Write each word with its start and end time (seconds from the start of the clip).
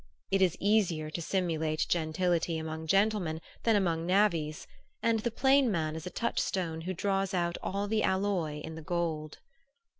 It 0.31 0.41
is 0.41 0.57
easier 0.59 1.11
to 1.11 1.21
simulate 1.21 1.85
gentility 1.87 2.57
among 2.57 2.87
gentlemen 2.87 3.39
than 3.61 3.75
among 3.75 4.07
navvies; 4.07 4.65
and 5.03 5.19
the 5.19 5.29
plain 5.29 5.69
man 5.71 5.95
is 5.95 6.07
a 6.07 6.09
touchstone 6.09 6.81
who 6.81 6.93
draws 6.95 7.35
out 7.35 7.59
all 7.61 7.87
the 7.87 8.01
alloy 8.01 8.61
in 8.61 8.73
the 8.73 8.81
gold. 8.81 9.37